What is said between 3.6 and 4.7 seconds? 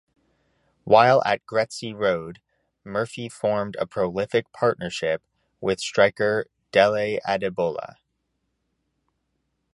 a prolific